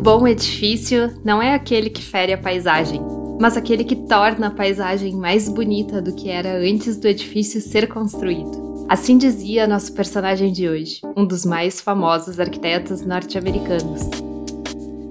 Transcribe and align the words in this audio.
bom 0.00 0.26
edifício 0.26 1.14
não 1.22 1.42
é 1.42 1.54
aquele 1.54 1.90
que 1.90 2.02
fere 2.02 2.32
a 2.32 2.38
paisagem, 2.38 3.00
mas 3.38 3.54
aquele 3.54 3.84
que 3.84 3.94
torna 3.94 4.46
a 4.46 4.50
paisagem 4.50 5.14
mais 5.14 5.46
bonita 5.46 6.00
do 6.00 6.14
que 6.14 6.30
era 6.30 6.56
antes 6.56 6.96
do 6.96 7.06
edifício 7.06 7.60
ser 7.60 7.86
construído. 7.86 8.86
Assim 8.88 9.18
dizia 9.18 9.66
nosso 9.66 9.92
personagem 9.92 10.52
de 10.52 10.66
hoje, 10.66 11.02
um 11.14 11.24
dos 11.26 11.44
mais 11.44 11.82
famosos 11.82 12.40
arquitetos 12.40 13.02
norte-americanos. 13.02 14.00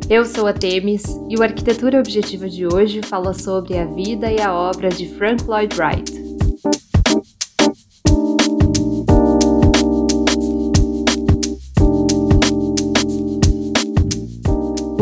Eu 0.10 0.25
sou 0.25 0.48
a 0.48 0.54
Temis 0.54 1.04
e 1.30 1.38
o 1.38 1.44
Arquitetura 1.44 2.00
Objetiva 2.00 2.50
de 2.50 2.66
hoje 2.66 3.02
fala 3.04 3.32
sobre 3.32 3.78
a 3.78 3.86
vida 3.86 4.32
e 4.32 4.42
a 4.42 4.52
obra 4.52 4.90
de 4.90 5.08
Frank 5.08 5.46
Lloyd 5.46 5.76
Wright, 5.80 6.19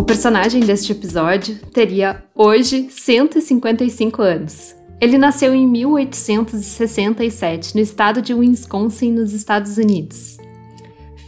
personagem 0.07 0.61
deste 0.61 0.93
episódio 0.93 1.59
teria 1.73 2.23
hoje 2.33 2.87
155 2.89 4.21
anos. 4.21 4.73
Ele 5.01 5.17
nasceu 5.17 5.53
em 5.53 5.67
1867 5.67 7.75
no 7.75 7.81
estado 7.81 8.21
de 8.21 8.33
Wisconsin, 8.33 9.11
nos 9.11 9.33
Estados 9.33 9.77
Unidos. 9.77 10.37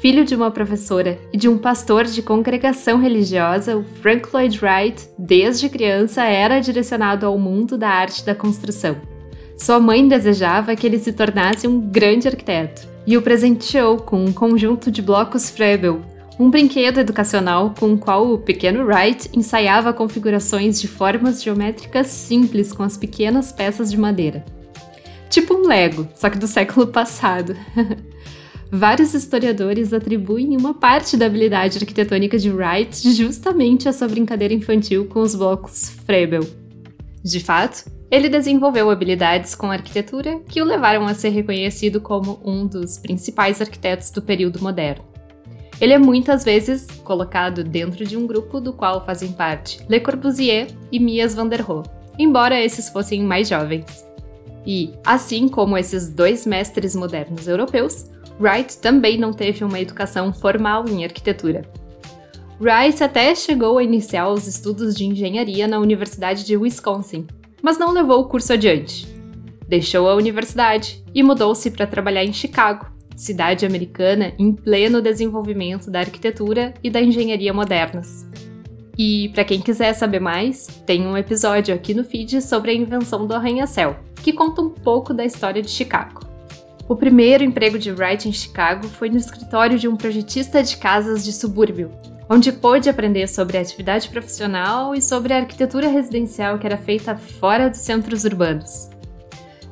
Filho 0.01 0.23
de 0.23 0.33
uma 0.33 0.49
professora 0.49 1.19
e 1.33 1.37
de 1.37 1.49
um 1.49 1.57
pastor 1.57 2.05
de 2.05 2.21
congregação 2.21 2.97
religiosa, 2.97 3.75
o 3.75 3.83
Frank 4.01 4.29
Lloyd 4.33 4.57
Wright, 4.63 5.09
desde 5.17 5.67
criança, 5.67 6.23
era 6.23 6.61
direcionado 6.61 7.25
ao 7.25 7.37
mundo 7.37 7.77
da 7.77 7.89
arte 7.89 8.25
da 8.25 8.33
construção. 8.33 8.95
Sua 9.57 9.81
mãe 9.81 10.07
desejava 10.07 10.73
que 10.73 10.87
ele 10.87 10.99
se 10.99 11.11
tornasse 11.11 11.67
um 11.67 11.81
grande 11.81 12.29
arquiteto 12.29 12.87
e 13.05 13.17
o 13.17 13.21
presenteou 13.21 13.97
com 13.97 14.23
um 14.23 14.31
conjunto 14.31 14.89
de 14.89 15.01
blocos 15.01 15.49
Frebel, 15.49 15.99
um 16.39 16.49
brinquedo 16.49 16.99
educacional 16.99 17.75
com 17.77 17.93
o 17.93 17.97
qual 17.97 18.31
o 18.31 18.37
pequeno 18.37 18.85
Wright 18.85 19.29
ensaiava 19.37 19.91
configurações 19.91 20.79
de 20.79 20.87
formas 20.87 21.43
geométricas 21.43 22.07
simples 22.07 22.71
com 22.71 22.81
as 22.81 22.95
pequenas 22.95 23.51
peças 23.51 23.91
de 23.91 23.97
madeira. 23.97 24.45
Tipo 25.29 25.53
um 25.53 25.67
Lego, 25.67 26.07
só 26.15 26.29
que 26.29 26.37
do 26.37 26.47
século 26.47 26.87
passado. 26.93 27.57
Vários 28.71 29.13
historiadores 29.13 29.91
atribuem 29.91 30.55
uma 30.55 30.73
parte 30.73 31.17
da 31.17 31.25
habilidade 31.25 31.77
arquitetônica 31.77 32.37
de 32.37 32.49
Wright 32.49 33.11
justamente 33.11 33.89
a 33.89 33.93
sua 33.93 34.07
brincadeira 34.07 34.53
infantil 34.53 35.07
com 35.07 35.19
os 35.19 35.35
blocos 35.35 35.89
Frebel. 36.05 36.47
De 37.21 37.41
fato, 37.41 37.91
ele 38.09 38.29
desenvolveu 38.29 38.89
habilidades 38.89 39.55
com 39.55 39.69
arquitetura 39.69 40.39
que 40.47 40.61
o 40.61 40.65
levaram 40.65 41.05
a 41.05 41.13
ser 41.13 41.29
reconhecido 41.29 41.99
como 41.99 42.39
um 42.45 42.65
dos 42.65 42.97
principais 42.97 43.59
arquitetos 43.59 44.09
do 44.09 44.21
período 44.21 44.61
moderno. 44.61 45.18
Ele 45.81 45.93
é 45.93 45.97
muitas 45.97 46.43
vezes 46.43 46.87
colocado 47.03 47.63
dentro 47.63 48.05
de 48.05 48.17
um 48.17 48.27
grupo 48.27 48.59
do 48.59 48.73
qual 48.73 49.05
fazem 49.05 49.31
parte 49.31 49.79
Le 49.87 49.99
Corbusier 49.99 50.67
e 50.91 50.99
Mies 50.99 51.33
van 51.33 51.47
der 51.47 51.61
Rohe, 51.61 51.87
embora 52.17 52.61
esses 52.61 52.89
fossem 52.89 53.23
mais 53.23 53.47
jovens. 53.47 54.05
E, 54.65 54.93
assim 55.05 55.47
como 55.47 55.77
esses 55.77 56.09
dois 56.09 56.45
mestres 56.45 56.95
modernos 56.95 57.47
europeus, 57.47 58.05
Wright 58.39 58.77
também 58.79 59.17
não 59.17 59.31
teve 59.31 59.63
uma 59.63 59.79
educação 59.79 60.33
formal 60.33 60.85
em 60.87 61.05
arquitetura. 61.05 61.61
Wright 62.59 63.01
até 63.01 63.33
chegou 63.33 63.77
a 63.77 63.83
iniciar 63.83 64.27
os 64.29 64.47
estudos 64.47 64.93
de 64.93 65.05
engenharia 65.05 65.65
na 65.65 65.79
Universidade 65.79 66.45
de 66.45 66.57
Wisconsin, 66.57 67.25
mas 67.61 67.77
não 67.77 67.93
levou 67.93 68.19
o 68.19 68.27
curso 68.27 68.51
adiante. 68.51 69.07
Deixou 69.65 70.09
a 70.09 70.15
universidade 70.15 71.01
e 71.15 71.23
mudou-se 71.23 71.71
para 71.71 71.87
trabalhar 71.87 72.25
em 72.25 72.33
Chicago, 72.33 72.85
cidade 73.19 73.65
americana 73.65 74.33
em 74.39 74.53
pleno 74.53 75.01
desenvolvimento 75.01 75.91
da 75.91 75.99
arquitetura 75.99 76.73
e 76.81 76.89
da 76.89 77.01
engenharia 77.01 77.53
modernas. 77.53 78.25
E, 78.97 79.29
para 79.29 79.43
quem 79.43 79.59
quiser 79.59 79.93
saber 79.93 80.19
mais, 80.19 80.67
tem 80.85 81.05
um 81.05 81.17
episódio 81.17 81.75
aqui 81.75 81.93
no 81.93 82.03
feed 82.03 82.41
sobre 82.41 82.71
a 82.71 82.73
invenção 82.73 83.27
do 83.27 83.33
arranha-céu, 83.33 83.97
que 84.23 84.31
conta 84.31 84.61
um 84.61 84.69
pouco 84.69 85.13
da 85.13 85.25
história 85.25 85.61
de 85.61 85.69
Chicago. 85.69 86.21
O 86.87 86.95
primeiro 86.95 87.43
emprego 87.43 87.77
de 87.77 87.91
Wright 87.91 88.27
em 88.27 88.31
Chicago 88.31 88.87
foi 88.87 89.09
no 89.09 89.17
escritório 89.17 89.77
de 89.77 89.87
um 89.87 89.95
projetista 89.95 90.63
de 90.63 90.77
casas 90.77 91.23
de 91.23 91.33
subúrbio, 91.33 91.91
onde 92.29 92.51
pôde 92.51 92.89
aprender 92.89 93.27
sobre 93.27 93.57
a 93.57 93.61
atividade 93.61 94.09
profissional 94.09 94.95
e 94.95 95.01
sobre 95.01 95.33
a 95.33 95.37
arquitetura 95.37 95.87
residencial 95.87 96.57
que 96.57 96.65
era 96.65 96.77
feita 96.77 97.17
fora 97.17 97.69
dos 97.69 97.79
centros 97.79 98.23
urbanos. 98.23 98.89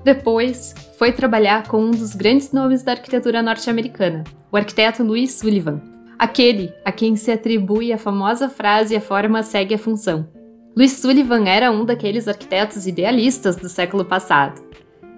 Depois, 0.08 0.74
foi 0.98 1.12
trabalhar 1.12 1.68
com 1.68 1.84
um 1.84 1.92
dos 1.92 2.16
grandes 2.16 2.54
nomes 2.54 2.82
da 2.82 2.94
arquitetura 2.94 3.42
norte-americana, 3.42 4.24
o 4.50 4.56
arquiteto 4.56 5.04
Louis 5.04 5.34
Sullivan, 5.34 5.82
aquele 6.18 6.72
a 6.86 6.94
quem 6.94 7.18
se 7.18 7.30
atribui 7.30 7.92
a 7.92 7.98
famosa 7.98 8.48
frase 8.48 8.96
a 8.96 9.02
forma 9.02 9.44
segue 9.44 9.76
a 9.76 9.78
função. 9.78 10.26
Louis 10.74 10.94
Sullivan 10.94 11.44
era 11.50 11.74
um 11.74 11.84
daqueles 11.84 12.26
arquitetos 12.26 12.88
idealistas 12.88 13.58
do 13.58 13.68
século 13.68 14.06
passado. 14.06 14.67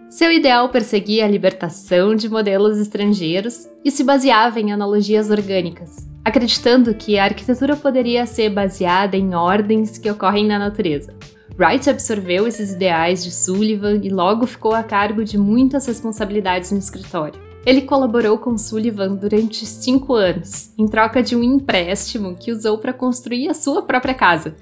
Seu 0.10 0.32
ideal 0.32 0.70
perseguia 0.70 1.24
a 1.24 1.28
libertação 1.28 2.16
de 2.16 2.28
modelos 2.28 2.80
estrangeiros 2.80 3.68
e 3.86 3.92
se 3.92 4.04
baseava 4.04 4.60
em 4.60 4.72
analogias 4.72 5.30
orgânicas, 5.30 6.08
acreditando 6.26 6.96
que 6.96 7.20
a 7.20 7.26
arquitetura 7.26 7.76
poderia 7.76 8.26
ser 8.26 8.50
baseada 8.50 9.16
em 9.16 9.36
ordens 9.36 10.00
que 10.00 10.10
ocorrem 10.10 10.48
na 10.48 10.58
natureza. 10.58 11.14
Wright 11.56 11.88
absorveu 11.88 12.48
esses 12.48 12.72
ideais 12.72 13.24
de 13.24 13.30
Sullivan 13.30 14.00
e 14.02 14.10
logo 14.10 14.48
ficou 14.48 14.74
a 14.74 14.82
cargo 14.82 15.24
de 15.24 15.38
muitas 15.38 15.86
responsabilidades 15.86 16.72
no 16.72 16.80
escritório. 16.80 17.40
Ele 17.64 17.82
colaborou 17.82 18.40
com 18.40 18.58
Sullivan 18.58 19.14
durante 19.14 19.64
cinco 19.64 20.16
anos, 20.16 20.74
em 20.76 20.88
troca 20.88 21.22
de 21.22 21.36
um 21.36 21.44
empréstimo 21.44 22.36
que 22.36 22.52
usou 22.52 22.80
para 22.80 22.94
construir 22.94 23.48
a 23.48 23.54
sua 23.54 23.84
própria 23.84 24.16
casa, 24.16 24.56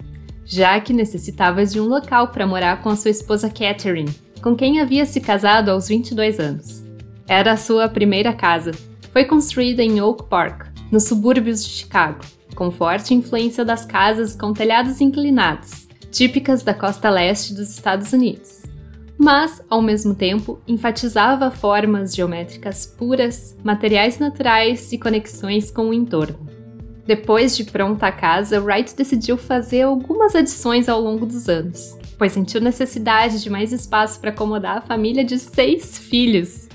já 0.43 0.77
que 0.81 0.91
necessitava 0.91 1.65
de 1.65 1.79
um 1.79 1.85
local 1.85 2.29
para 2.29 2.45
morar 2.45 2.81
com 2.81 2.89
a 2.89 2.97
sua 2.97 3.11
esposa 3.11 3.49
Catherine, 3.49 4.26
com 4.41 4.55
quem 4.55 4.79
havia 4.79 5.05
se 5.05 5.19
casado 5.19 5.69
aos 5.69 5.87
22 5.87 6.39
anos. 6.39 6.83
Era 7.27 7.53
a 7.53 7.57
sua 7.57 7.89
primeira 7.89 8.33
casa. 8.33 8.71
Foi 9.11 9.25
construída 9.25 9.83
em 9.83 9.99
Oak 10.01 10.25
Park, 10.29 10.67
nos 10.91 11.03
subúrbios 11.03 11.63
de 11.63 11.69
Chicago, 11.69 12.19
com 12.55 12.71
forte 12.71 13.13
influência 13.13 13.65
das 13.65 13.85
casas 13.85 14.35
com 14.35 14.53
telhados 14.53 15.01
inclinados 15.01 15.87
típicas 16.11 16.63
da 16.63 16.73
costa 16.73 17.09
leste 17.09 17.53
dos 17.53 17.69
Estados 17.69 18.11
Unidos, 18.13 18.63
mas, 19.17 19.61
ao 19.69 19.81
mesmo 19.81 20.15
tempo, 20.15 20.59
enfatizava 20.67 21.51
formas 21.51 22.15
geométricas 22.15 22.85
puras, 22.85 23.55
materiais 23.63 24.19
naturais 24.19 24.91
e 24.91 24.97
conexões 24.97 25.71
com 25.71 25.89
o 25.89 25.93
entorno. 25.93 26.47
Depois 27.05 27.55
de 27.55 27.63
pronta 27.63 28.07
a 28.07 28.11
casa, 28.11 28.59
Wright 28.59 28.95
decidiu 28.95 29.37
fazer 29.37 29.83
algumas 29.83 30.35
adições 30.35 30.89
ao 30.89 30.99
longo 30.99 31.25
dos 31.25 31.47
anos, 31.47 31.97
pois 32.17 32.31
sentiu 32.31 32.59
necessidade 32.59 33.41
de 33.41 33.49
mais 33.49 33.71
espaço 33.71 34.19
para 34.19 34.31
acomodar 34.31 34.77
a 34.77 34.81
família 34.81 35.23
de 35.23 35.37
seis 35.37 35.97
filhos 35.97 36.67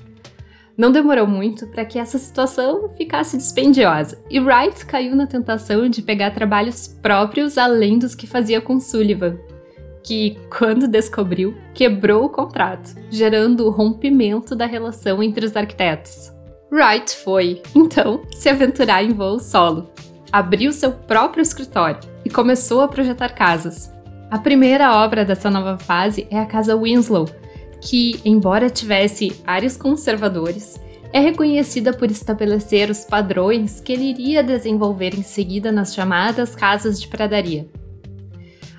não 0.77 0.91
demorou 0.91 1.27
muito 1.27 1.67
para 1.67 1.85
que 1.85 1.99
essa 1.99 2.19
situação 2.19 2.89
ficasse 2.97 3.37
dispendiosa, 3.37 4.19
e 4.31 4.41
Wright 4.41 4.87
caiu 4.87 5.15
na 5.15 5.27
tentação 5.27 5.89
de 5.89 6.03
pegar 6.03 6.31
trabalhos 6.31 6.89
próprios 6.89 7.59
além 7.59 7.99
dos 7.99 8.15
que 8.15 8.27
fazia 8.27 8.61
com 8.61 8.81
Sullivan, 8.81 9.39
que, 10.03 10.37
quando 10.57 10.89
descobriu, 10.89 11.55
quebrou 11.75 12.25
o 12.25 12.29
contrato, 12.29 12.97
gerando 13.11 13.67
o 13.67 13.71
rompimento 13.71 14.57
da 14.57 14.67
relação 14.67 15.23
entre 15.23 15.45
os 15.47 15.57
arquitetos. 15.57 16.33
Wright 16.73 17.15
foi, 17.17 17.63
então, 17.77 18.23
se 18.33 18.49
aventurar 18.49 19.05
em 19.05 19.13
voo 19.13 19.39
solo. 19.39 19.91
Abriu 20.33 20.73
seu 20.73 20.93
próprio 20.93 21.43
escritório 21.43 22.01
e 22.25 22.31
começou 22.31 22.81
a 22.81 22.89
projetar 22.89 23.35
casas. 23.35 23.93
A 24.33 24.39
primeira 24.39 24.97
obra 24.97 25.27
dessa 25.27 25.51
nova 25.51 25.77
fase 25.77 26.27
é 26.31 26.39
a 26.39 26.47
Casa 26.47 26.75
Winslow, 26.75 27.29
que, 27.83 28.19
embora 28.25 28.71
tivesse 28.71 29.31
áreas 29.47 29.77
conservadores, 29.77 30.81
é 31.13 31.21
reconhecida 31.21 31.93
por 31.93 32.11
estabelecer 32.11 32.89
os 32.89 33.05
padrões 33.05 33.79
que 33.79 33.93
ele 33.93 34.05
iria 34.05 34.43
desenvolver 34.43 35.15
em 35.15 35.23
seguida 35.23 35.71
nas 35.71 35.95
chamadas 35.95 36.55
casas 36.55 36.99
de 36.99 37.09
pradaria. 37.09 37.69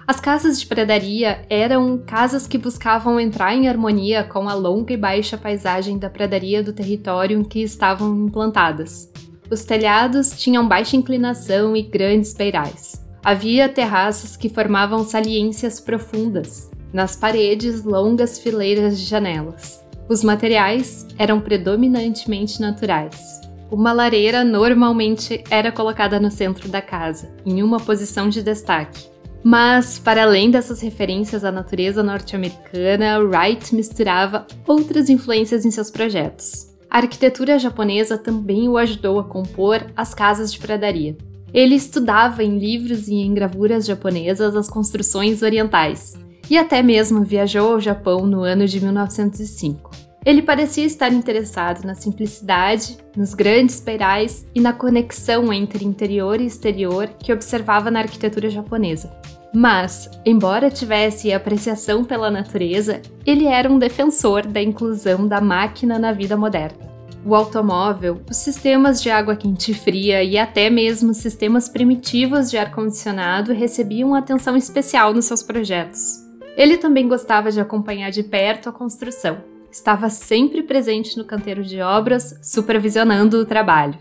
As 0.07 0.19
casas 0.19 0.59
de 0.59 0.65
pradaria 0.65 1.45
eram 1.47 1.99
casas 1.99 2.47
que 2.47 2.57
buscavam 2.57 3.19
entrar 3.19 3.53
em 3.53 3.69
harmonia 3.69 4.23
com 4.23 4.49
a 4.49 4.55
longa 4.55 4.91
e 4.91 4.97
baixa 4.97 5.37
paisagem 5.37 5.99
da 5.99 6.09
pradaria 6.09 6.63
do 6.63 6.73
território 6.73 7.39
em 7.39 7.43
que 7.43 7.61
estavam 7.61 8.25
implantadas. 8.25 9.07
Os 9.51 9.63
telhados 9.63 10.31
tinham 10.31 10.67
baixa 10.67 10.97
inclinação 10.97 11.77
e 11.77 11.83
grandes 11.83 12.33
beirais. 12.33 13.03
Havia 13.23 13.69
terraços 13.69 14.35
que 14.35 14.49
formavam 14.49 15.05
saliências 15.05 15.79
profundas, 15.79 16.69
nas 16.91 17.15
paredes 17.15 17.85
longas 17.85 18.37
fileiras 18.37 18.99
de 18.99 19.05
janelas. 19.05 19.81
Os 20.09 20.21
materiais 20.21 21.07
eram 21.17 21.39
predominantemente 21.39 22.59
naturais. 22.59 23.39
Uma 23.71 23.93
lareira 23.93 24.43
normalmente 24.43 25.41
era 25.49 25.71
colocada 25.71 26.19
no 26.19 26.29
centro 26.29 26.67
da 26.67 26.81
casa, 26.81 27.33
em 27.45 27.63
uma 27.63 27.79
posição 27.79 28.27
de 28.27 28.43
destaque. 28.43 29.07
Mas, 29.41 29.97
para 29.97 30.23
além 30.23 30.51
dessas 30.51 30.81
referências 30.81 31.45
à 31.45 31.51
natureza 31.51 32.03
norte-americana, 32.03 33.19
Wright 33.19 33.73
misturava 33.73 34.45
outras 34.67 35.09
influências 35.09 35.65
em 35.65 35.71
seus 35.71 35.89
projetos. 35.89 36.75
A 36.89 36.97
arquitetura 36.97 37.57
japonesa 37.57 38.17
também 38.17 38.67
o 38.67 38.77
ajudou 38.77 39.17
a 39.17 39.23
compor 39.23 39.81
as 39.95 40.13
casas 40.13 40.51
de 40.51 40.59
pradaria. 40.59 41.15
Ele 41.53 41.75
estudava 41.75 42.43
em 42.43 42.57
livros 42.57 43.07
e 43.07 43.13
em 43.13 43.33
gravuras 43.33 43.85
japonesas 43.85 44.55
as 44.55 44.67
construções 44.67 45.43
orientais, 45.43 46.15
e 46.49 46.57
até 46.57 46.81
mesmo 46.81 47.23
viajou 47.23 47.73
ao 47.73 47.79
Japão 47.79 48.25
no 48.25 48.41
ano 48.41 48.65
de 48.65 48.81
1905. 48.81 49.91
Ele 50.25 50.41
parecia 50.41 50.85
estar 50.85 51.11
interessado 51.11 51.85
na 51.85 51.95
simplicidade, 51.95 52.97
nos 53.15 53.33
grandes 53.33 53.81
beirais 53.81 54.47
e 54.55 54.61
na 54.61 54.71
conexão 54.71 55.51
entre 55.51 55.85
interior 55.85 56.39
e 56.39 56.45
exterior 56.45 57.09
que 57.19 57.33
observava 57.33 57.91
na 57.91 57.99
arquitetura 57.99 58.49
japonesa. 58.49 59.11
Mas, 59.53 60.09
embora 60.25 60.71
tivesse 60.71 61.31
apreciação 61.31 62.03
pela 62.03 62.31
natureza, 62.31 63.01
ele 63.25 63.45
era 63.45 63.69
um 63.71 63.77
defensor 63.77 64.47
da 64.47 64.61
inclusão 64.61 65.27
da 65.27 65.39
máquina 65.39 65.99
na 65.99 66.11
vida 66.11 66.35
moderna. 66.35 66.92
O 67.25 67.35
automóvel, 67.35 68.21
os 68.29 68.35
sistemas 68.35 69.01
de 69.01 69.09
água 69.09 69.35
quente 69.35 69.71
e 69.71 69.73
fria 69.73 70.21
e 70.21 70.37
até 70.37 70.69
mesmo 70.69 71.13
sistemas 71.13 71.69
primitivos 71.69 72.51
de 72.51 72.57
ar-condicionado 72.57 73.53
recebiam 73.53 74.13
atenção 74.13 74.57
especial 74.57 75.13
nos 75.13 75.25
seus 75.25 75.41
projetos. 75.41 76.21
Ele 76.57 76.77
também 76.77 77.07
gostava 77.07 77.49
de 77.49 77.61
acompanhar 77.61 78.11
de 78.11 78.23
perto 78.23 78.67
a 78.67 78.73
construção. 78.73 79.37
Estava 79.71 80.09
sempre 80.09 80.63
presente 80.63 81.17
no 81.17 81.23
canteiro 81.23 81.63
de 81.63 81.79
obras, 81.79 82.37
supervisionando 82.43 83.37
o 83.37 83.45
trabalho. 83.45 83.97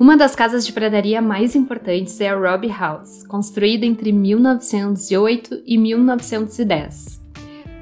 Uma 0.00 0.16
das 0.16 0.34
casas 0.34 0.66
de 0.66 0.72
pradaria 0.72 1.20
mais 1.20 1.54
importantes 1.54 2.20
é 2.20 2.30
a 2.30 2.34
Robbie 2.36 2.68
House, 2.68 3.24
construída 3.26 3.84
entre 3.84 4.10
1908 4.12 5.62
e 5.66 5.76
1910. 5.76 7.20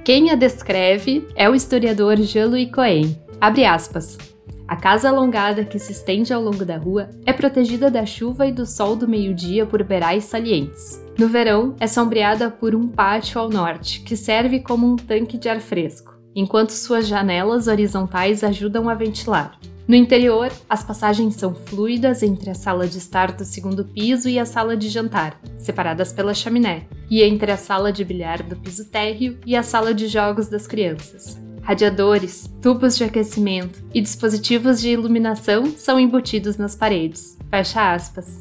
Quem 0.05 0.31
a 0.31 0.35
descreve 0.35 1.27
é 1.37 1.49
o 1.49 1.55
historiador 1.55 2.17
Jean-Louis 2.17 2.71
Cohen. 2.73 3.17
Abre 3.41 3.65
aspas. 3.65 4.19
A 4.71 4.77
casa 4.77 5.09
alongada 5.09 5.65
que 5.65 5.81
se 5.81 5.91
estende 5.91 6.33
ao 6.33 6.41
longo 6.41 6.65
da 6.65 6.77
rua 6.77 7.11
é 7.27 7.33
protegida 7.33 7.91
da 7.91 8.07
chuva 8.07 8.47
e 8.47 8.53
do 8.53 8.65
sol 8.65 8.95
do 8.95 9.09
meio-dia 9.09 9.67
por 9.67 9.83
beirais 9.83 10.27
salientes. 10.27 11.05
No 11.19 11.27
verão, 11.27 11.75
é 11.81 11.89
sombreada 11.89 12.49
por 12.49 12.73
um 12.73 12.87
pátio 12.87 13.41
ao 13.41 13.51
norte, 13.51 14.01
que 14.03 14.17
serve 14.17 14.61
como 14.61 14.87
um 14.87 14.95
tanque 14.95 15.37
de 15.37 15.49
ar 15.49 15.61
fresco, 15.61 16.15
enquanto 16.37 16.71
suas 16.71 17.09
janelas 17.09 17.67
horizontais 17.67 18.45
ajudam 18.45 18.89
a 18.89 18.95
ventilar. 18.95 19.59
No 19.89 19.97
interior, 19.97 20.53
as 20.69 20.85
passagens 20.85 21.35
são 21.35 21.53
fluidas 21.53 22.23
entre 22.23 22.49
a 22.49 22.55
sala 22.55 22.87
de 22.87 22.99
estar 22.99 23.33
do 23.33 23.45
segundo 23.45 23.85
piso 23.85 24.29
e 24.29 24.39
a 24.39 24.45
sala 24.47 24.77
de 24.77 24.89
jantar, 24.89 25.37
separadas 25.59 26.13
pela 26.13 26.33
chaminé, 26.33 26.87
e 27.11 27.25
entre 27.25 27.51
a 27.51 27.57
sala 27.57 27.93
de 27.93 28.05
bilhar 28.05 28.41
do 28.45 28.55
piso 28.55 28.89
térreo 28.89 29.37
e 29.45 29.57
a 29.57 29.65
sala 29.65 29.93
de 29.93 30.07
jogos 30.07 30.47
das 30.47 30.69
crianças. 30.69 31.50
Radiadores, 31.63 32.51
tubos 32.61 32.97
de 32.97 33.05
aquecimento 33.05 33.83
e 33.95 34.01
dispositivos 34.01 34.81
de 34.81 34.91
iluminação 34.91 35.67
são 35.77 36.01
embutidos 36.01 36.57
nas 36.57 36.75
paredes. 36.75 37.39
Fecha 37.51 37.93
aspas. 37.93 38.41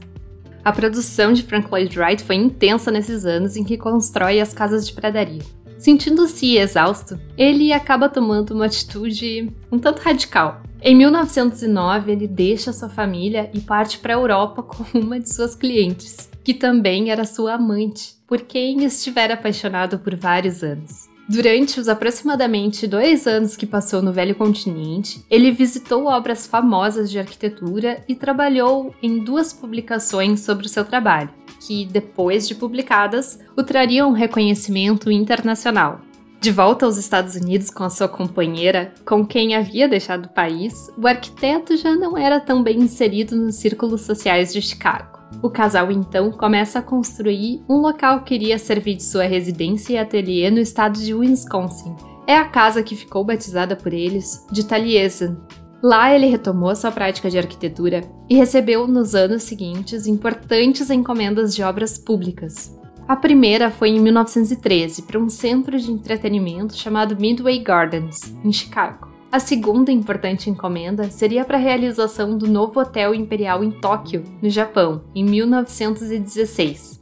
A 0.63 0.71
produção 0.71 1.33
de 1.33 1.43
Frank 1.43 1.69
Lloyd 1.71 1.97
Wright 1.97 2.23
foi 2.23 2.35
intensa 2.35 2.91
nesses 2.91 3.25
anos 3.25 3.55
em 3.55 3.63
que 3.63 3.77
constrói 3.77 4.39
as 4.39 4.53
casas 4.53 4.85
de 4.85 4.93
pradaria. 4.93 5.41
Sentindo-se 5.77 6.57
exausto, 6.57 7.17
ele 7.37 7.71
acaba 7.71 8.09
tomando 8.09 8.51
uma 8.51 8.65
atitude 8.65 9.49
um 9.71 9.79
tanto 9.79 10.01
radical. 10.01 10.61
Em 10.81 10.95
1909, 10.95 12.11
ele 12.11 12.27
deixa 12.27 12.73
sua 12.73 12.89
família 12.89 13.49
e 13.53 13.61
parte 13.61 13.99
para 13.99 14.13
a 14.13 14.17
Europa 14.17 14.63
com 14.63 14.83
uma 14.97 15.19
de 15.19 15.33
suas 15.33 15.55
clientes, 15.55 16.29
que 16.43 16.53
também 16.53 17.11
era 17.11 17.23
sua 17.23 17.53
amante, 17.53 18.15
por 18.27 18.41
quem 18.41 18.83
estivera 18.83 19.35
apaixonado 19.35 19.99
por 19.99 20.15
vários 20.15 20.63
anos. 20.63 21.09
Durante 21.29 21.79
os 21.79 21.87
aproximadamente 21.87 22.87
dois 22.87 23.27
anos 23.27 23.55
que 23.55 23.67
passou 23.67 24.01
no 24.01 24.11
Velho 24.11 24.33
Continente, 24.33 25.23
ele 25.29 25.51
visitou 25.51 26.07
obras 26.07 26.47
famosas 26.47 27.11
de 27.11 27.19
arquitetura 27.19 28.03
e 28.07 28.15
trabalhou 28.15 28.95
em 28.99 29.23
duas 29.23 29.53
publicações 29.53 30.39
sobre 30.39 30.65
o 30.65 30.69
seu 30.69 30.83
trabalho, 30.83 31.29
que, 31.67 31.85
depois 31.85 32.47
de 32.47 32.55
publicadas, 32.55 33.37
o 33.55 33.61
trariam 33.61 34.09
um 34.09 34.13
reconhecimento 34.13 35.11
internacional. 35.11 36.01
De 36.41 36.49
volta 36.49 36.87
aos 36.87 36.97
Estados 36.97 37.35
Unidos 37.35 37.69
com 37.69 37.83
a 37.83 37.91
sua 37.91 38.07
companheira, 38.07 38.91
com 39.05 39.23
quem 39.23 39.55
havia 39.55 39.87
deixado 39.87 40.25
o 40.25 40.33
país, 40.33 40.73
o 40.97 41.05
arquiteto 41.05 41.77
já 41.77 41.95
não 41.95 42.17
era 42.17 42.39
tão 42.39 42.63
bem 42.63 42.79
inserido 42.79 43.35
nos 43.35 43.57
círculos 43.57 44.01
sociais 44.01 44.51
de 44.51 44.63
Chicago. 44.63 45.18
O 45.41 45.49
casal 45.49 45.91
então 45.91 46.31
começa 46.31 46.79
a 46.79 46.81
construir 46.81 47.63
um 47.69 47.77
local 47.77 48.23
que 48.23 48.35
iria 48.35 48.57
servir 48.57 48.95
de 48.95 49.03
sua 49.03 49.23
residência 49.23 49.93
e 49.93 49.97
ateliê 49.97 50.49
no 50.49 50.59
estado 50.59 50.99
de 50.99 51.13
Wisconsin. 51.13 51.95
É 52.27 52.35
a 52.35 52.45
casa 52.45 52.83
que 52.83 52.95
ficou 52.95 53.23
batizada 53.23 53.75
por 53.75 53.93
eles 53.93 54.45
de 54.51 54.65
Taliesin. 54.65 55.37
Lá 55.81 56.13
ele 56.13 56.25
retomou 56.27 56.75
sua 56.75 56.91
prática 56.91 57.29
de 57.29 57.37
arquitetura 57.37 58.01
e 58.29 58.35
recebeu 58.35 58.87
nos 58.87 59.15
anos 59.15 59.43
seguintes 59.43 60.07
importantes 60.07 60.89
encomendas 60.89 61.55
de 61.55 61.63
obras 61.63 61.97
públicas, 61.97 62.77
a 63.09 63.15
primeira 63.15 63.71
foi 63.71 63.89
em 63.89 63.99
1913 63.99 65.01
para 65.01 65.17
um 65.17 65.29
centro 65.29 65.79
de 65.79 65.91
entretenimento 65.91 66.77
chamado 66.77 67.19
Midway 67.19 67.57
Gardens, 67.57 68.31
em 68.45 68.53
Chicago. 68.53 69.09
A 69.31 69.39
segunda 69.39 69.91
importante 69.91 70.49
encomenda 70.49 71.07
seria 71.11 71.45
para 71.45 71.55
a 71.55 71.61
realização 71.61 72.35
do 72.35 72.47
novo 72.47 72.79
Hotel 72.79 73.13
Imperial 73.13 73.63
em 73.63 73.69
Tóquio, 73.69 74.23
no 74.41 74.49
Japão, 74.49 75.03
em 75.13 75.23
1916. 75.23 76.99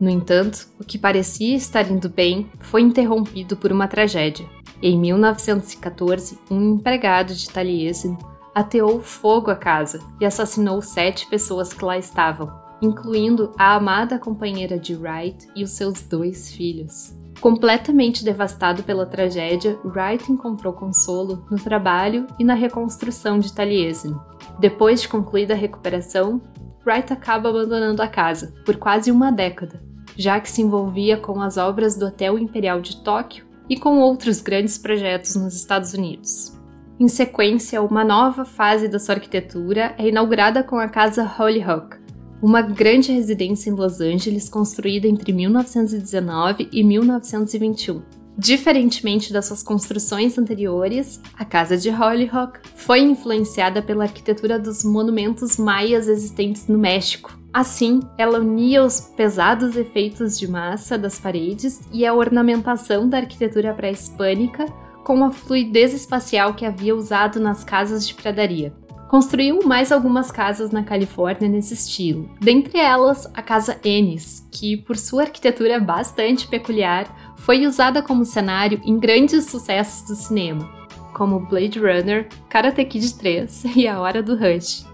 No 0.00 0.10
entanto, 0.10 0.66
o 0.80 0.84
que 0.84 0.98
parecia 0.98 1.54
estar 1.54 1.88
indo 1.88 2.08
bem 2.08 2.50
foi 2.58 2.82
interrompido 2.82 3.56
por 3.56 3.70
uma 3.70 3.86
tragédia. 3.86 4.44
Em 4.82 4.98
1914, 4.98 6.36
um 6.50 6.74
empregado 6.74 7.32
de 7.32 7.48
Taliesin 7.48 8.18
ateou 8.52 9.00
fogo 9.00 9.48
à 9.48 9.54
casa 9.54 10.00
e 10.20 10.26
assassinou 10.26 10.82
sete 10.82 11.28
pessoas 11.28 11.72
que 11.72 11.84
lá 11.84 11.96
estavam, 11.96 12.52
incluindo 12.82 13.54
a 13.56 13.76
amada 13.76 14.18
companheira 14.18 14.76
de 14.76 14.96
Wright 14.96 15.48
e 15.54 15.62
os 15.62 15.70
seus 15.70 16.02
dois 16.02 16.52
filhos. 16.52 17.21
Completamente 17.42 18.24
devastado 18.24 18.84
pela 18.84 19.04
tragédia, 19.04 19.76
Wright 19.84 20.30
encontrou 20.30 20.72
consolo 20.72 21.44
no 21.50 21.58
trabalho 21.58 22.24
e 22.38 22.44
na 22.44 22.54
reconstrução 22.54 23.40
de 23.40 23.52
Taliesin. 23.52 24.14
Depois 24.60 25.02
de 25.02 25.08
concluída 25.08 25.52
a 25.52 25.56
recuperação, 25.56 26.40
Wright 26.86 27.12
acaba 27.12 27.48
abandonando 27.48 28.00
a 28.00 28.06
casa 28.06 28.54
por 28.64 28.76
quase 28.76 29.10
uma 29.10 29.32
década, 29.32 29.82
já 30.16 30.38
que 30.38 30.48
se 30.48 30.62
envolvia 30.62 31.16
com 31.16 31.42
as 31.42 31.56
obras 31.56 31.96
do 31.96 32.06
Hotel 32.06 32.38
Imperial 32.38 32.80
de 32.80 33.02
Tóquio 33.02 33.44
e 33.68 33.76
com 33.76 33.98
outros 33.98 34.40
grandes 34.40 34.78
projetos 34.78 35.34
nos 35.34 35.56
Estados 35.56 35.94
Unidos. 35.94 36.56
Em 37.00 37.08
sequência, 37.08 37.82
uma 37.82 38.04
nova 38.04 38.44
fase 38.44 38.86
da 38.86 39.00
sua 39.00 39.16
arquitetura 39.16 39.96
é 39.98 40.06
inaugurada 40.06 40.62
com 40.62 40.78
a 40.78 40.86
Casa 40.86 41.24
Hollyhock, 41.24 41.96
uma 42.42 42.60
grande 42.60 43.12
residência 43.12 43.70
em 43.70 43.74
Los 43.74 44.00
Angeles 44.00 44.48
construída 44.48 45.06
entre 45.06 45.32
1919 45.32 46.68
e 46.72 46.82
1921. 46.82 48.02
Diferentemente 48.36 49.32
das 49.32 49.46
suas 49.46 49.62
construções 49.62 50.36
anteriores, 50.36 51.20
a 51.38 51.44
casa 51.44 51.76
de 51.76 51.88
Hollyhock 51.90 52.58
foi 52.74 53.00
influenciada 53.00 53.80
pela 53.80 54.04
arquitetura 54.04 54.58
dos 54.58 54.84
monumentos 54.84 55.56
maias 55.56 56.08
existentes 56.08 56.66
no 56.66 56.78
México. 56.78 57.38
Assim, 57.52 58.00
ela 58.18 58.40
unia 58.40 58.82
os 58.82 59.00
pesados 59.00 59.76
efeitos 59.76 60.38
de 60.38 60.50
massa 60.50 60.98
das 60.98 61.20
paredes 61.20 61.82
e 61.92 62.04
a 62.04 62.14
ornamentação 62.14 63.08
da 63.08 63.18
arquitetura 63.18 63.74
pré-hispânica 63.74 64.64
com 65.04 65.22
a 65.22 65.30
fluidez 65.30 65.92
espacial 65.92 66.54
que 66.54 66.64
havia 66.64 66.96
usado 66.96 67.38
nas 67.38 67.62
casas 67.62 68.08
de 68.08 68.14
pradaria 68.14 68.72
construiu 69.12 69.60
mais 69.62 69.92
algumas 69.92 70.30
casas 70.30 70.70
na 70.70 70.82
Califórnia 70.82 71.46
nesse 71.46 71.74
estilo, 71.74 72.30
dentre 72.40 72.78
elas 72.78 73.30
a 73.34 73.42
Casa 73.42 73.78
Ennis, 73.84 74.48
que, 74.50 74.74
por 74.74 74.96
sua 74.96 75.24
arquitetura 75.24 75.78
bastante 75.78 76.48
peculiar, 76.48 77.34
foi 77.36 77.66
usada 77.66 78.00
como 78.00 78.24
cenário 78.24 78.80
em 78.82 78.98
grandes 78.98 79.50
sucessos 79.50 80.08
do 80.08 80.14
cinema, 80.14 80.66
como 81.12 81.40
Blade 81.40 81.78
Runner, 81.78 82.26
Karate 82.48 82.82
Kid 82.86 83.14
3 83.18 83.64
e 83.76 83.86
A 83.86 84.00
Hora 84.00 84.22
do 84.22 84.34
Rush. 84.34 84.86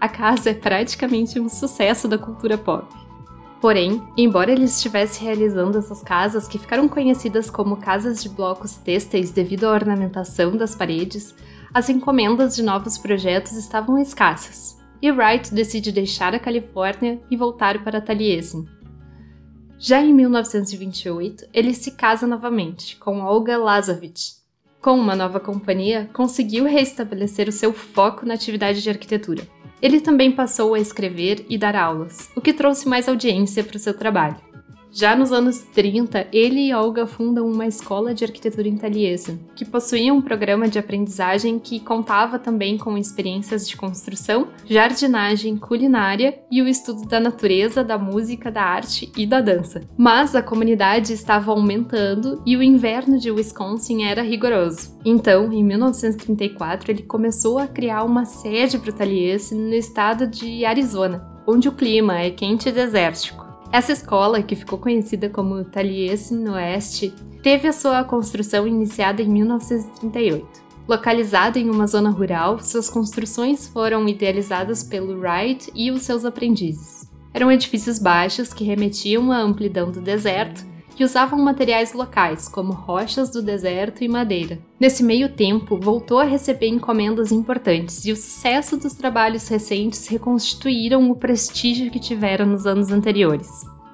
A 0.00 0.08
casa 0.08 0.48
é 0.48 0.54
praticamente 0.54 1.38
um 1.38 1.50
sucesso 1.50 2.08
da 2.08 2.16
cultura 2.16 2.56
pop. 2.56 2.86
Porém, 3.60 4.02
embora 4.16 4.50
ele 4.50 4.64
estivesse 4.64 5.22
realizando 5.22 5.76
essas 5.76 6.02
casas 6.02 6.48
que 6.48 6.58
ficaram 6.58 6.88
conhecidas 6.88 7.50
como 7.50 7.76
casas 7.76 8.22
de 8.22 8.30
blocos 8.30 8.76
têxteis 8.76 9.30
devido 9.30 9.64
à 9.64 9.72
ornamentação 9.72 10.56
das 10.56 10.74
paredes, 10.74 11.34
as 11.72 11.88
encomendas 11.88 12.56
de 12.56 12.62
novos 12.62 12.96
projetos 12.96 13.52
estavam 13.52 13.98
escassas, 13.98 14.78
e 15.00 15.10
Wright 15.10 15.54
decide 15.54 15.92
deixar 15.92 16.34
a 16.34 16.38
Califórnia 16.38 17.20
e 17.30 17.36
voltar 17.36 17.82
para 17.84 18.00
Taliesin. 18.00 18.66
Já 19.78 20.02
em 20.02 20.12
1928, 20.12 21.46
ele 21.54 21.72
se 21.72 21.92
casa 21.92 22.26
novamente 22.26 22.96
com 22.96 23.20
Olga 23.20 23.56
Lazovich. 23.56 24.38
Com 24.80 24.98
uma 24.98 25.14
nova 25.14 25.38
companhia, 25.38 26.10
conseguiu 26.12 26.64
restabelecer 26.64 27.48
o 27.48 27.52
seu 27.52 27.72
foco 27.72 28.26
na 28.26 28.34
atividade 28.34 28.82
de 28.82 28.90
arquitetura. 28.90 29.46
Ele 29.80 30.00
também 30.00 30.32
passou 30.32 30.74
a 30.74 30.80
escrever 30.80 31.46
e 31.48 31.56
dar 31.56 31.76
aulas, 31.76 32.30
o 32.34 32.40
que 32.40 32.52
trouxe 32.52 32.88
mais 32.88 33.08
audiência 33.08 33.62
para 33.62 33.76
o 33.76 33.80
seu 33.80 33.96
trabalho. 33.96 34.47
Já 34.90 35.14
nos 35.14 35.32
anos 35.32 35.60
30, 35.74 36.28
ele 36.32 36.68
e 36.68 36.74
Olga 36.74 37.06
fundam 37.06 37.46
uma 37.46 37.66
escola 37.66 38.14
de 38.14 38.24
arquitetura 38.24 38.68
Taliesin, 38.78 39.38
que 39.54 39.64
possuía 39.64 40.12
um 40.12 40.22
programa 40.22 40.68
de 40.68 40.78
aprendizagem 40.78 41.58
que 41.58 41.80
contava 41.80 42.38
também 42.38 42.76
com 42.78 42.96
experiências 42.96 43.68
de 43.68 43.76
construção, 43.76 44.48
jardinagem, 44.66 45.56
culinária 45.56 46.38
e 46.50 46.62
o 46.62 46.68
estudo 46.68 47.06
da 47.06 47.20
natureza, 47.20 47.84
da 47.84 47.98
música, 47.98 48.50
da 48.50 48.62
arte 48.62 49.10
e 49.16 49.26
da 49.26 49.40
dança. 49.40 49.82
Mas 49.96 50.34
a 50.34 50.42
comunidade 50.42 51.12
estava 51.12 51.50
aumentando 51.50 52.42
e 52.44 52.56
o 52.56 52.62
inverno 52.62 53.18
de 53.18 53.30
Wisconsin 53.30 54.04
era 54.04 54.22
rigoroso. 54.22 54.98
Então, 55.04 55.52
em 55.52 55.64
1934, 55.64 56.90
ele 56.90 57.02
começou 57.02 57.58
a 57.58 57.66
criar 57.66 58.04
uma 58.04 58.24
sede 58.24 58.78
para 58.78 58.90
o 58.90 58.94
Taliesin 58.94 59.58
no 59.58 59.74
estado 59.74 60.26
de 60.26 60.64
Arizona, 60.64 61.26
onde 61.46 61.68
o 61.68 61.72
clima 61.72 62.20
é 62.20 62.30
quente 62.30 62.68
e 62.68 62.72
desértico. 62.72 63.47
Essa 63.70 63.92
escola, 63.92 64.42
que 64.42 64.56
ficou 64.56 64.78
conhecida 64.78 65.28
como 65.28 65.62
Taliesin 65.62 66.48
Oeste, 66.48 67.12
teve 67.42 67.68
a 67.68 67.72
sua 67.72 68.02
construção 68.02 68.66
iniciada 68.66 69.20
em 69.20 69.28
1938. 69.28 70.46
Localizada 70.88 71.58
em 71.58 71.68
uma 71.68 71.86
zona 71.86 72.08
rural, 72.08 72.60
suas 72.60 72.88
construções 72.88 73.68
foram 73.68 74.08
idealizadas 74.08 74.82
pelo 74.82 75.20
Wright 75.20 75.70
e 75.74 75.90
os 75.90 76.02
seus 76.02 76.24
aprendizes. 76.24 77.06
Eram 77.34 77.52
edifícios 77.52 77.98
baixos 77.98 78.54
que 78.54 78.64
remetiam 78.64 79.30
à 79.30 79.38
amplidão 79.38 79.90
do 79.90 80.00
deserto 80.00 80.64
que 80.98 81.04
usavam 81.04 81.38
materiais 81.38 81.92
locais, 81.92 82.48
como 82.48 82.72
rochas 82.72 83.30
do 83.30 83.40
deserto 83.40 84.02
e 84.02 84.08
madeira. 84.08 84.58
Nesse 84.80 85.04
meio 85.04 85.28
tempo, 85.28 85.78
voltou 85.78 86.18
a 86.18 86.24
receber 86.24 86.66
encomendas 86.66 87.30
importantes 87.30 88.04
e 88.04 88.10
o 88.10 88.16
sucesso 88.16 88.76
dos 88.76 88.94
trabalhos 88.94 89.46
recentes 89.46 90.08
reconstituíram 90.08 91.08
o 91.08 91.14
prestígio 91.14 91.88
que 91.88 92.00
tivera 92.00 92.44
nos 92.44 92.66
anos 92.66 92.90
anteriores. 92.90 93.48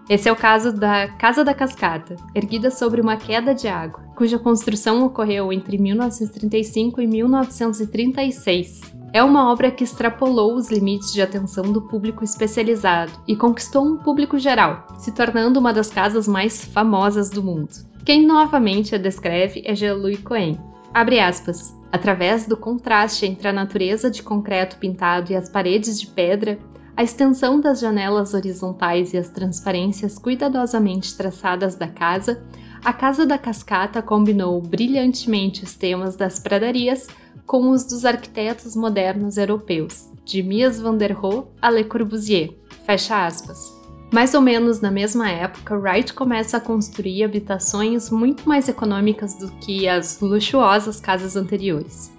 Esse 0.09 0.31
é 0.31 0.33
o 0.33 0.37
caso 0.37 0.73
da 0.73 1.07
Casa 1.09 1.45
da 1.45 1.53
Cascata, 1.53 2.17
erguida 2.35 2.71
sobre 2.71 3.03
uma 3.03 3.19
queda 3.19 3.55
de 3.55 3.69
água, 3.69 4.03
cuja 4.17 4.39
construção 4.39 5.05
ocorreu 5.05 5.53
entre 5.53 5.77
1935 5.77 7.03
e 7.03 7.07
1936 7.07 9.04
é 9.15 9.23
uma 9.23 9.49
obra 9.49 9.71
que 9.71 9.85
extrapolou 9.85 10.57
os 10.57 10.73
limites 10.73 11.13
de 11.13 11.23
atenção 11.23 11.71
do 11.71 11.81
público 11.81 12.25
especializado 12.25 13.13
e 13.29 13.37
conquistou 13.37 13.87
um 13.87 13.97
público 13.97 14.37
geral, 14.41 14.89
se 14.99 15.13
tornando 15.13 15.61
uma 15.61 15.73
das 15.73 15.89
casas 15.89 16.27
mais 16.27 16.65
famosas 16.65 17.31
do 17.31 17.41
mundo. 17.41 17.71
Quem 18.05 18.27
novamente 18.27 18.93
a 18.93 18.99
descreve 18.99 19.63
é 19.65 19.73
Jean-Louis 19.73 20.19
Cohen. 20.19 20.59
Abre 20.93 21.21
aspas. 21.21 21.73
Através 21.93 22.45
do 22.49 22.57
contraste 22.57 23.25
entre 23.25 23.47
a 23.47 23.53
natureza 23.53 24.11
de 24.11 24.21
concreto 24.21 24.79
pintado 24.79 25.31
e 25.31 25.37
as 25.37 25.49
paredes 25.49 26.01
de 26.01 26.09
pedra, 26.09 26.59
a 26.97 27.05
extensão 27.05 27.61
das 27.61 27.79
janelas 27.79 28.35
horizontais 28.35 29.15
e 29.15 29.17
as 29.17 29.29
transparências 29.29 30.19
cuidadosamente 30.19 31.17
traçadas 31.17 31.77
da 31.77 31.87
casa, 31.87 32.43
a 32.85 32.93
Casa 32.93 33.25
da 33.25 33.39
Cascata 33.39 34.03
combinou 34.03 34.61
brilhantemente 34.61 35.63
os 35.63 35.75
temas 35.75 36.17
das 36.17 36.39
pradarias 36.39 37.07
com 37.47 37.71
os 37.71 37.85
dos 37.85 38.05
arquitetos 38.05 38.75
modernos 38.75 39.37
europeus, 39.37 40.09
de 40.25 40.43
Mies 40.43 40.81
van 40.81 40.97
der 40.97 41.13
Rohe 41.13 41.45
a 41.61 41.71
Le 41.71 41.85
Corbusier. 41.85 42.57
Fecha 42.85 43.27
aspas. 43.27 43.73
Mais 44.13 44.33
ou 44.33 44.41
menos 44.41 44.81
na 44.81 44.91
mesma 44.91 45.29
época, 45.29 45.77
Wright 45.77 46.13
começa 46.13 46.57
a 46.57 46.61
construir 46.61 47.25
habitações 47.25 48.11
muito 48.11 48.49
mais 48.49 48.69
econômicas 48.69 49.35
do 49.35 49.51
que 49.57 49.89
as 49.89 50.21
luxuosas 50.21 51.01
casas 51.01 51.35
anteriores. 51.35 52.13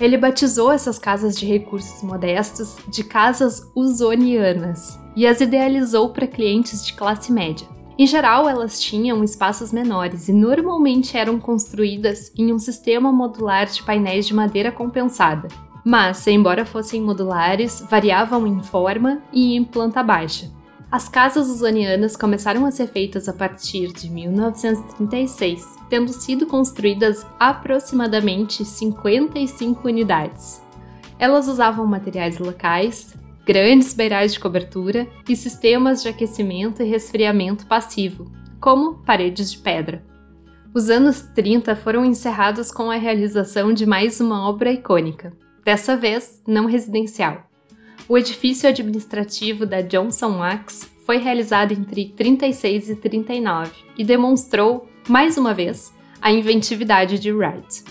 Ele 0.00 0.16
batizou 0.16 0.70
essas 0.70 0.98
casas 0.98 1.36
de 1.36 1.44
recursos 1.44 2.02
modestos 2.02 2.76
de 2.88 3.04
casas 3.04 3.68
usonianas 3.74 4.98
e 5.16 5.26
as 5.26 5.40
idealizou 5.40 6.10
para 6.10 6.26
clientes 6.26 6.86
de 6.86 6.94
classe 6.94 7.32
média. 7.32 7.66
Em 8.00 8.06
geral, 8.06 8.48
elas 8.48 8.80
tinham 8.80 9.22
espaços 9.22 9.72
menores 9.72 10.26
e 10.26 10.32
normalmente 10.32 11.18
eram 11.18 11.38
construídas 11.38 12.32
em 12.34 12.50
um 12.50 12.58
sistema 12.58 13.12
modular 13.12 13.66
de 13.66 13.82
painéis 13.82 14.26
de 14.26 14.32
madeira 14.32 14.72
compensada. 14.72 15.48
Mas, 15.84 16.26
embora 16.26 16.64
fossem 16.64 17.02
modulares, 17.02 17.84
variavam 17.90 18.46
em 18.46 18.62
forma 18.62 19.20
e 19.30 19.54
em 19.54 19.62
planta 19.62 20.02
baixa. 20.02 20.50
As 20.90 21.10
casas 21.10 21.50
usonianas 21.50 22.16
começaram 22.16 22.64
a 22.64 22.70
ser 22.70 22.86
feitas 22.86 23.28
a 23.28 23.34
partir 23.34 23.92
de 23.92 24.08
1936, 24.08 25.62
tendo 25.90 26.10
sido 26.10 26.46
construídas 26.46 27.26
aproximadamente 27.38 28.64
55 28.64 29.86
unidades. 29.86 30.62
Elas 31.18 31.48
usavam 31.48 31.84
materiais 31.84 32.38
locais, 32.38 33.14
grandes 33.44 33.92
beirais 33.94 34.32
de 34.32 34.40
cobertura 34.40 35.06
e 35.28 35.34
sistemas 35.34 36.02
de 36.02 36.08
aquecimento 36.08 36.82
e 36.82 36.86
resfriamento 36.86 37.66
passivo, 37.66 38.30
como 38.60 39.02
paredes 39.04 39.52
de 39.52 39.58
pedra. 39.58 40.04
Os 40.72 40.88
anos 40.88 41.20
30 41.34 41.74
foram 41.76 42.04
encerrados 42.04 42.70
com 42.70 42.90
a 42.90 42.96
realização 42.96 43.72
de 43.72 43.84
mais 43.84 44.20
uma 44.20 44.48
obra 44.48 44.72
icônica, 44.72 45.32
dessa 45.64 45.96
vez 45.96 46.42
não 46.46 46.66
residencial. 46.66 47.50
O 48.08 48.16
edifício 48.16 48.68
administrativo 48.68 49.66
da 49.66 49.80
Johnson 49.80 50.38
Wax 50.38 50.90
foi 51.06 51.18
realizado 51.18 51.72
entre 51.72 52.12
36 52.16 52.90
e 52.90 52.96
39 52.96 53.72
e 53.98 54.04
demonstrou, 54.04 54.88
mais 55.08 55.36
uma 55.36 55.52
vez, 55.52 55.92
a 56.20 56.30
inventividade 56.30 57.18
de 57.18 57.32
Wright. 57.32 57.82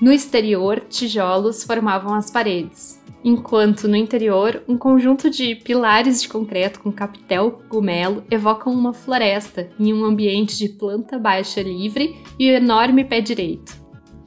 No 0.00 0.12
exterior, 0.12 0.80
tijolos 0.88 1.64
formavam 1.64 2.14
as 2.14 2.30
paredes, 2.30 2.97
enquanto 3.24 3.88
no 3.88 3.96
interior 3.96 4.62
um 4.68 4.78
conjunto 4.78 5.28
de 5.28 5.54
pilares 5.54 6.22
de 6.22 6.28
concreto 6.28 6.80
com 6.80 6.92
capitel 6.92 7.50
cogumelo 7.50 8.22
evocam 8.30 8.72
uma 8.72 8.92
floresta 8.92 9.68
em 9.78 9.92
um 9.92 10.04
ambiente 10.04 10.56
de 10.56 10.68
planta 10.68 11.18
baixa 11.18 11.62
livre 11.62 12.16
e 12.38 12.48
enorme 12.48 13.04
pé 13.04 13.20
direito. 13.20 13.76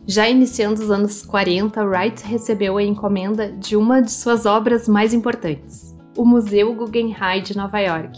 Já 0.08 0.28
iniciando 0.28 0.82
os 0.82 0.90
anos 0.90 1.22
40, 1.22 1.84
Wright 1.86 2.24
recebeu 2.26 2.78
a 2.78 2.84
encomenda 2.84 3.52
de 3.52 3.76
uma 3.76 4.02
de 4.02 4.12
suas 4.12 4.46
obras 4.46 4.88
mais 4.88 5.14
importantes, 5.14 5.96
o 6.18 6.26
Museu 6.26 6.74
Guggenheim 6.74 7.42
de 7.44 7.56
Nova 7.56 7.80
York. 7.80 8.18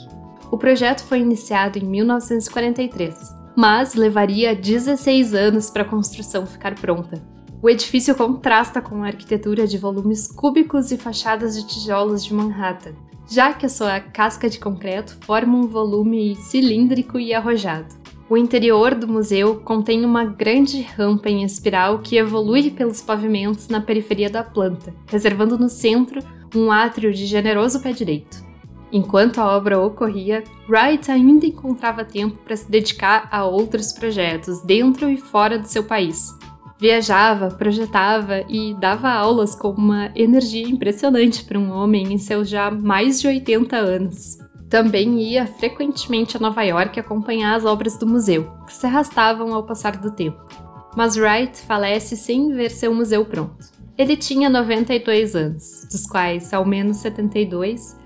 O 0.50 0.58
projeto 0.58 1.04
foi 1.04 1.20
iniciado 1.20 1.78
em 1.78 1.84
1943, 1.84 3.16
mas 3.56 3.96
levaria 3.96 4.56
16 4.56 5.34
anos 5.34 5.70
para 5.70 5.84
a 5.84 5.88
construção 5.88 6.46
ficar 6.46 6.74
pronta, 6.76 7.22
o 7.64 7.70
edifício 7.70 8.14
contrasta 8.14 8.82
com 8.82 9.02
a 9.04 9.08
arquitetura 9.08 9.66
de 9.66 9.78
volumes 9.78 10.28
cúbicos 10.28 10.92
e 10.92 10.98
fachadas 10.98 11.56
de 11.56 11.66
tijolos 11.66 12.26
de 12.26 12.34
Manhattan, 12.34 12.92
já 13.26 13.54
que 13.54 13.66
a 13.66 13.70
sua 13.70 14.02
casca 14.02 14.50
de 14.50 14.60
concreto 14.60 15.18
forma 15.22 15.58
um 15.58 15.66
volume 15.66 16.36
cilíndrico 16.36 17.18
e 17.18 17.34
arrojado. 17.34 17.96
O 18.30 18.36
interior 18.36 18.94
do 18.94 19.08
museu 19.08 19.62
contém 19.62 20.04
uma 20.04 20.26
grande 20.26 20.82
rampa 20.82 21.30
em 21.30 21.46
espiral 21.46 22.00
que 22.00 22.18
evolui 22.18 22.70
pelos 22.70 23.02
pavimentos 23.02 23.70
na 23.70 23.80
periferia 23.80 24.30
da 24.30 24.44
planta, 24.44 24.94
reservando 25.08 25.58
no 25.58 25.70
centro 25.70 26.20
um 26.54 26.70
átrio 26.70 27.14
de 27.14 27.26
generoso 27.26 27.82
pé 27.82 27.94
direito. 27.94 28.44
Enquanto 28.92 29.40
a 29.40 29.56
obra 29.56 29.80
ocorria, 29.80 30.44
Wright 30.68 31.10
ainda 31.10 31.46
encontrava 31.46 32.04
tempo 32.04 32.36
para 32.44 32.58
se 32.58 32.70
dedicar 32.70 33.30
a 33.32 33.46
outros 33.46 33.94
projetos 33.94 34.62
dentro 34.64 35.10
e 35.10 35.18
fora 35.18 35.58
do 35.58 35.68
seu 35.68 35.84
país, 35.84 36.38
Viajava, 36.84 37.48
projetava 37.48 38.44
e 38.50 38.74
dava 38.74 39.10
aulas 39.10 39.56
com 39.56 39.70
uma 39.70 40.12
energia 40.14 40.68
impressionante 40.68 41.46
para 41.46 41.58
um 41.58 41.72
homem 41.72 42.12
em 42.12 42.18
seus 42.18 42.50
já 42.50 42.70
mais 42.70 43.22
de 43.22 43.28
80 43.28 43.78
anos. 43.78 44.38
Também 44.70 45.18
ia 45.22 45.48
frequentemente 45.48 46.36
a 46.36 46.42
Nova 46.42 46.62
York 46.62 47.00
acompanhar 47.00 47.56
as 47.56 47.64
obras 47.64 47.98
do 47.98 48.06
museu, 48.06 48.52
que 48.66 48.74
se 48.74 48.86
arrastavam 48.86 49.54
ao 49.54 49.66
passar 49.66 49.96
do 49.96 50.12
tempo. 50.12 50.46
Mas 50.94 51.16
Wright 51.16 51.58
falece 51.62 52.18
sem 52.18 52.52
ver 52.52 52.70
seu 52.70 52.94
museu 52.94 53.24
pronto. 53.24 53.66
Ele 53.98 54.18
tinha 54.18 54.50
92 54.50 55.38
anos, 55.38 55.88
dos 55.90 56.06
quais 56.06 56.54
ao 56.54 56.66
menos 56.66 56.98
72 56.98 57.98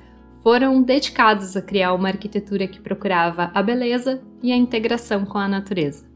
foram 0.43 0.83
dedicados 0.83 1.57
a 1.57 1.63
criar 1.63 1.95
uma 1.95 2.09
arquitetura 2.09 2.67
que 2.67 2.79
procurava 2.79 3.49
a 3.55 3.63
beleza 3.63 4.21
e 4.43 4.51
a 4.51 4.55
integração 4.55 5.25
com 5.25 5.39
a 5.39 5.47
natureza. 5.47 6.15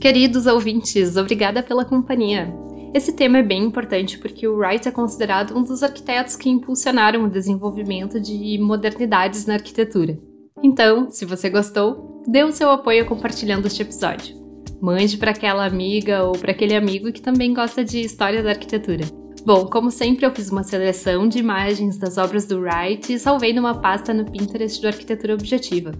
Queridos 0.00 0.46
ouvintes, 0.46 1.16
obrigada 1.16 1.60
pela 1.60 1.84
companhia. 1.84 2.54
Esse 2.94 3.12
tema 3.12 3.38
é 3.38 3.42
bem 3.42 3.64
importante 3.64 4.16
porque 4.16 4.46
o 4.46 4.56
Wright 4.56 4.86
é 4.86 4.92
considerado 4.92 5.58
um 5.58 5.64
dos 5.64 5.82
arquitetos 5.82 6.36
que 6.36 6.48
impulsionaram 6.48 7.24
o 7.24 7.30
desenvolvimento 7.30 8.20
de 8.20 8.58
modernidades 8.58 9.44
na 9.44 9.54
arquitetura. 9.54 10.16
Então, 10.62 11.10
se 11.10 11.24
você 11.24 11.50
gostou, 11.50 12.22
dê 12.28 12.44
o 12.44 12.52
seu 12.52 12.70
apoio 12.70 13.06
compartilhando 13.06 13.66
este 13.66 13.82
episódio. 13.82 14.36
Mande 14.80 15.16
para 15.16 15.32
aquela 15.32 15.66
amiga 15.66 16.22
ou 16.22 16.32
para 16.32 16.52
aquele 16.52 16.76
amigo 16.76 17.12
que 17.12 17.20
também 17.20 17.52
gosta 17.52 17.84
de 17.84 18.00
história 18.00 18.40
da 18.40 18.50
arquitetura. 18.50 19.04
Bom, 19.44 19.66
como 19.66 19.90
sempre, 19.90 20.24
eu 20.24 20.30
fiz 20.30 20.48
uma 20.48 20.62
seleção 20.62 21.28
de 21.28 21.40
imagens 21.40 21.98
das 21.98 22.18
obras 22.18 22.46
do 22.46 22.60
Wright 22.60 23.12
e 23.12 23.18
salvei 23.18 23.52
numa 23.52 23.80
pasta 23.80 24.14
no 24.14 24.30
Pinterest 24.30 24.80
do 24.80 24.86
Arquitetura 24.86 25.34
Objetiva. 25.34 25.90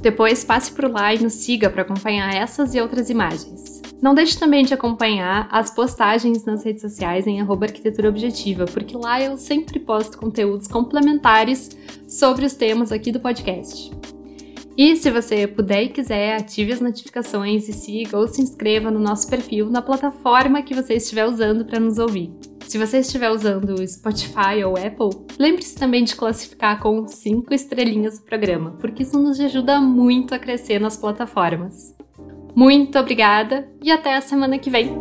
Depois 0.00 0.44
passe 0.44 0.72
por 0.72 0.90
lá 0.90 1.14
e 1.14 1.22
nos 1.22 1.34
siga 1.34 1.70
para 1.70 1.82
acompanhar 1.82 2.34
essas 2.34 2.74
e 2.74 2.80
outras 2.80 3.10
imagens. 3.10 3.82
Não 4.02 4.14
deixe 4.14 4.38
também 4.38 4.64
de 4.64 4.74
acompanhar 4.74 5.48
as 5.50 5.70
postagens 5.70 6.44
nas 6.44 6.62
redes 6.62 6.82
sociais 6.82 7.26
em 7.26 7.40
arquitetura 7.40 8.10
objetiva, 8.10 8.66
porque 8.66 8.96
lá 8.96 9.22
eu 9.22 9.38
sempre 9.38 9.78
posto 9.78 10.18
conteúdos 10.18 10.68
complementares 10.68 11.70
sobre 12.06 12.44
os 12.44 12.52
temas 12.52 12.92
aqui 12.92 13.10
do 13.10 13.20
podcast. 13.20 13.90
E 14.76 14.96
se 14.96 15.10
você 15.10 15.46
puder 15.46 15.84
e 15.84 15.88
quiser, 15.88 16.36
ative 16.36 16.72
as 16.72 16.80
notificações 16.80 17.68
e 17.68 17.72
siga 17.72 18.18
ou 18.18 18.26
se 18.26 18.42
inscreva 18.42 18.90
no 18.90 18.98
nosso 18.98 19.28
perfil 19.30 19.70
na 19.70 19.80
plataforma 19.80 20.62
que 20.62 20.74
você 20.74 20.94
estiver 20.94 21.24
usando 21.24 21.64
para 21.64 21.78
nos 21.80 21.96
ouvir. 21.96 22.30
Se 22.66 22.78
você 22.78 22.98
estiver 22.98 23.30
usando 23.30 23.86
Spotify 23.86 24.64
ou 24.64 24.76
Apple, 24.76 25.24
lembre-se 25.38 25.76
também 25.76 26.02
de 26.02 26.16
classificar 26.16 26.80
com 26.80 27.06
5 27.06 27.54
estrelinhas 27.54 28.18
o 28.18 28.22
programa, 28.22 28.72
porque 28.80 29.04
isso 29.04 29.18
nos 29.18 29.38
ajuda 29.38 29.80
muito 29.80 30.34
a 30.34 30.38
crescer 30.38 30.80
nas 30.80 30.96
plataformas. 30.96 31.94
Muito 32.54 32.98
obrigada 32.98 33.68
e 33.82 33.90
até 33.90 34.16
a 34.16 34.20
semana 34.20 34.58
que 34.58 34.70
vem! 34.70 34.92